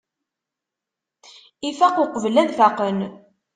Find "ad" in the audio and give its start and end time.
2.41-2.51